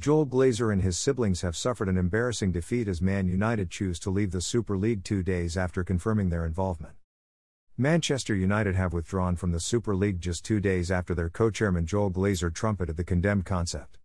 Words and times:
Joel 0.00 0.26
Glazer 0.26 0.72
and 0.72 0.80
his 0.80 0.98
siblings 0.98 1.42
have 1.42 1.54
suffered 1.54 1.86
an 1.86 1.98
embarrassing 1.98 2.52
defeat 2.52 2.88
as 2.88 3.02
Man 3.02 3.28
United 3.28 3.68
choose 3.68 3.98
to 3.98 4.08
leave 4.08 4.32
the 4.32 4.40
Super 4.40 4.78
League 4.78 5.04
two 5.04 5.22
days 5.22 5.58
after 5.58 5.84
confirming 5.84 6.30
their 6.30 6.46
involvement. 6.46 6.94
Manchester 7.76 8.34
United 8.34 8.76
have 8.76 8.94
withdrawn 8.94 9.36
from 9.36 9.52
the 9.52 9.60
Super 9.60 9.94
League 9.94 10.18
just 10.18 10.42
two 10.42 10.58
days 10.58 10.90
after 10.90 11.14
their 11.14 11.28
co 11.28 11.50
chairman 11.50 11.84
Joel 11.84 12.10
Glazer 12.10 12.50
trumpeted 12.50 12.96
the 12.96 13.04
condemned 13.04 13.44
concept. 13.44 13.98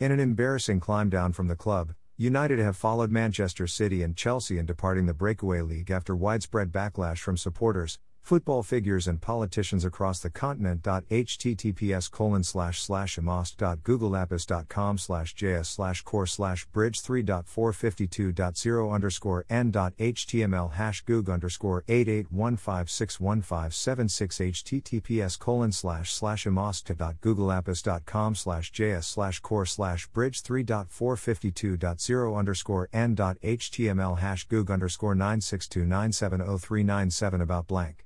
In 0.00 0.10
an 0.10 0.18
embarrassing 0.18 0.80
climb 0.80 1.08
down 1.08 1.32
from 1.32 1.46
the 1.46 1.54
club, 1.54 1.94
United 2.16 2.58
have 2.58 2.76
followed 2.76 3.12
Manchester 3.12 3.68
City 3.68 4.02
and 4.02 4.16
Chelsea 4.16 4.58
in 4.58 4.66
departing 4.66 5.06
the 5.06 5.14
breakaway 5.14 5.60
league 5.60 5.92
after 5.92 6.16
widespread 6.16 6.72
backlash 6.72 7.18
from 7.18 7.36
supporters, 7.36 8.00
football 8.22 8.62
figures 8.62 9.08
and 9.08 9.20
politicians 9.20 9.84
across 9.84 10.20
the 10.20 10.30
continent. 10.30 10.82
https 10.82 12.08
colon 12.10 12.44
slash 12.44 12.80
slash 12.80 13.18
imost.googleapps.com 13.18 14.96
slash 14.98 15.34
js 15.34 15.66
slash 15.66 16.02
core 16.02 16.26
slash 16.26 16.64
bridge 16.66 17.02
3.452.0 17.02 18.92
underscore 18.92 19.44
n 19.50 19.72
html 19.72 20.72
hash 20.72 21.00
goog 21.02 21.28
underscore 21.28 21.82
88156157 21.88 24.52
https 24.52 25.38
colon 25.38 25.72
slash 25.72 26.14
slash 26.14 26.46
imost.googleapps.com 26.46 28.34
slash 28.34 28.72
js 28.72 29.04
slash 29.04 29.40
core 29.40 29.66
slash 29.66 30.06
bridge 30.08 30.42
3.452.0 30.42 32.38
underscore 32.38 32.88
n 32.92 33.16
html 33.16 34.18
hash 34.18 34.44
goog 34.44 34.70
underscore 34.70 35.14
962970397 35.14 37.42
about 37.42 37.66
blank. 37.66 38.04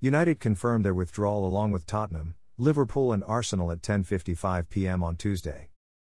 United 0.00 0.38
confirmed 0.38 0.84
their 0.84 0.94
withdrawal 0.94 1.44
along 1.44 1.72
with 1.72 1.84
Tottenham, 1.84 2.36
Liverpool 2.56 3.12
and 3.12 3.24
Arsenal 3.24 3.72
at 3.72 3.82
10:55 3.82 4.68
p.m. 4.68 5.02
on 5.02 5.16
Tuesday. 5.16 5.70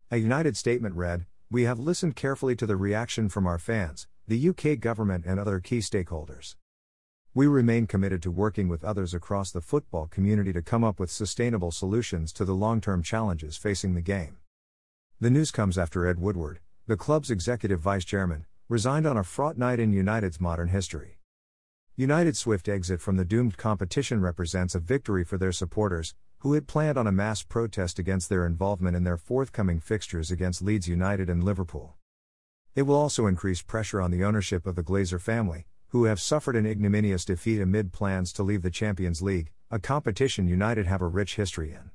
A 0.10 0.16
United 0.16 0.56
statement 0.56 0.96
read, 0.96 1.26
"We 1.52 1.64
have 1.64 1.80
listened 1.80 2.16
carefully 2.16 2.56
to 2.56 2.66
the 2.66 2.78
reaction 2.78 3.28
from 3.28 3.46
our 3.46 3.60
fans, 3.60 4.08
the 4.26 4.38
UK 4.38 4.80
government 4.80 5.26
and 5.26 5.38
other 5.38 5.60
key 5.60 5.80
stakeholders. 5.80 6.56
We 7.34 7.46
remain 7.46 7.86
committed 7.86 8.24
to 8.24 8.32
working 8.32 8.70
with 8.70 8.86
others 8.86 9.14
across 9.14 9.52
the 9.52 9.60
football 9.60 10.08
community 10.08 10.54
to 10.54 10.62
come 10.62 10.86
up 10.86 10.98
with 10.98 11.12
sustainable 11.12 11.72
solutions 11.72 12.32
to 12.34 12.46
the 12.46 12.56
long-term 12.56 13.04
challenges 13.04 13.58
facing 13.58 13.96
the 13.96 14.02
game." 14.02 14.38
The 15.20 15.30
news 15.30 15.52
comes 15.52 15.78
after 15.78 16.08
Ed 16.08 16.20
Woodward, 16.20 16.62
the 16.88 16.96
club's 16.96 17.30
executive 17.30 17.82
vice 17.82 18.06
chairman, 18.06 18.46
resigned 18.70 19.06
on 19.06 19.18
a 19.18 19.26
fraught 19.26 19.58
night 19.58 19.82
in 19.82 19.92
United's 19.92 20.40
modern 20.40 20.70
history. 20.70 21.20
United's 21.96 22.40
swift 22.40 22.68
exit 22.68 23.00
from 23.00 23.18
the 23.18 23.24
doomed 23.24 23.56
competition 23.56 24.20
represents 24.20 24.74
a 24.74 24.80
victory 24.80 25.24
for 25.24 25.38
their 25.38 25.52
supporters, 25.52 26.16
who 26.40 26.54
had 26.54 26.66
planned 26.66 26.98
on 26.98 27.06
a 27.06 27.12
mass 27.12 27.44
protest 27.44 28.00
against 28.00 28.30
their 28.30 28.48
involvement 28.48 28.96
in 28.96 29.04
their 29.04 29.16
forthcoming 29.16 29.80
fixtures 29.80 30.32
against 30.32 30.64
Leeds 30.64 30.88
United 30.88 31.30
and 31.30 31.44
Liverpool. 31.44 31.94
It 32.74 32.82
will 32.82 32.96
also 32.96 33.28
increase 33.28 33.62
pressure 33.62 34.02
on 34.02 34.10
the 34.10 34.24
ownership 34.24 34.66
of 34.66 34.76
the 34.76 34.82
Glazer 34.82 35.22
family, 35.22 35.68
who 35.90 36.06
have 36.06 36.20
suffered 36.20 36.56
an 36.56 36.66
ignominious 36.66 37.26
defeat 37.26 37.62
amid 37.62 37.94
plans 37.94 38.34
to 38.34 38.42
leave 38.42 38.64
the 38.64 38.72
Champions 38.72 39.22
League, 39.22 39.52
a 39.70 39.78
competition 39.78 40.48
United 40.48 40.88
have 40.88 41.04
a 41.04 41.08
rich 41.08 41.36
history 41.36 41.74
in. 41.74 41.92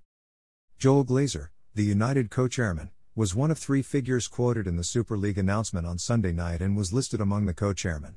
Joel 0.78 1.04
Glazer, 1.04 1.48
the 1.74 1.82
United 1.82 2.30
co 2.30 2.46
chairman, 2.46 2.90
was 3.16 3.34
one 3.34 3.50
of 3.50 3.58
three 3.58 3.82
figures 3.82 4.28
quoted 4.28 4.68
in 4.68 4.76
the 4.76 4.84
Super 4.84 5.16
League 5.16 5.38
announcement 5.38 5.88
on 5.88 5.98
Sunday 5.98 6.30
night 6.30 6.60
and 6.60 6.76
was 6.76 6.92
listed 6.92 7.20
among 7.20 7.46
the 7.46 7.52
co 7.52 7.72
chairmen. 7.72 8.14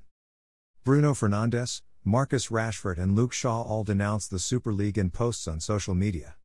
Bruno 0.83 1.13
Fernandes, 1.13 1.83
Marcus 2.03 2.47
Rashford, 2.47 2.97
and 2.97 3.15
Luke 3.15 3.33
Shaw 3.33 3.61
all 3.61 3.83
denounced 3.83 4.31
the 4.31 4.39
Super 4.39 4.73
League 4.73 4.97
in 4.97 5.11
posts 5.11 5.47
on 5.47 5.59
social 5.59 5.93
media. 5.93 6.37